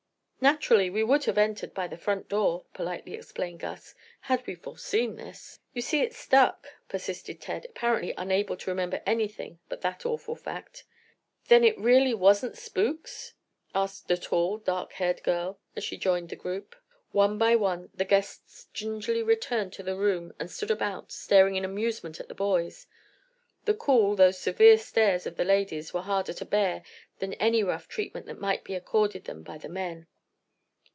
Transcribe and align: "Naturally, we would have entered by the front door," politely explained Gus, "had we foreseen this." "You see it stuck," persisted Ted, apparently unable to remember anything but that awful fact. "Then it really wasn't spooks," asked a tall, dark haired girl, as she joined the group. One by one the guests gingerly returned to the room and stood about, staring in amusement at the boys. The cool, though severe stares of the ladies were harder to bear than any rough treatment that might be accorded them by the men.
"Naturally, 0.43 0.89
we 0.89 1.03
would 1.03 1.25
have 1.25 1.37
entered 1.37 1.71
by 1.75 1.85
the 1.87 1.99
front 1.99 2.27
door," 2.27 2.65
politely 2.73 3.13
explained 3.13 3.59
Gus, 3.59 3.93
"had 4.21 4.43
we 4.47 4.55
foreseen 4.55 5.15
this." 5.15 5.59
"You 5.71 5.83
see 5.83 6.01
it 6.01 6.15
stuck," 6.15 6.65
persisted 6.89 7.39
Ted, 7.39 7.65
apparently 7.69 8.15
unable 8.17 8.57
to 8.57 8.71
remember 8.71 9.03
anything 9.05 9.59
but 9.69 9.81
that 9.81 10.03
awful 10.03 10.33
fact. 10.35 10.83
"Then 11.47 11.63
it 11.63 11.77
really 11.77 12.15
wasn't 12.15 12.57
spooks," 12.57 13.35
asked 13.75 14.09
a 14.09 14.17
tall, 14.17 14.57
dark 14.57 14.93
haired 14.93 15.21
girl, 15.21 15.59
as 15.75 15.83
she 15.83 15.95
joined 15.95 16.29
the 16.29 16.35
group. 16.35 16.75
One 17.11 17.37
by 17.37 17.55
one 17.55 17.91
the 17.93 18.03
guests 18.03 18.65
gingerly 18.73 19.21
returned 19.21 19.73
to 19.73 19.83
the 19.83 19.95
room 19.95 20.33
and 20.39 20.49
stood 20.49 20.71
about, 20.71 21.11
staring 21.11 21.55
in 21.55 21.63
amusement 21.65 22.19
at 22.19 22.29
the 22.29 22.33
boys. 22.33 22.87
The 23.65 23.75
cool, 23.75 24.15
though 24.15 24.31
severe 24.31 24.79
stares 24.79 25.27
of 25.27 25.35
the 25.37 25.45
ladies 25.45 25.93
were 25.93 26.01
harder 26.01 26.33
to 26.33 26.45
bear 26.45 26.81
than 27.19 27.35
any 27.35 27.61
rough 27.63 27.87
treatment 27.87 28.25
that 28.25 28.39
might 28.39 28.63
be 28.63 28.73
accorded 28.73 29.25
them 29.25 29.43
by 29.43 29.59
the 29.59 29.69
men. 29.69 30.07